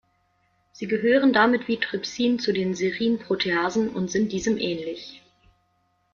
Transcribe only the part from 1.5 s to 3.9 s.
wie Trypsin zu den Serinproteasen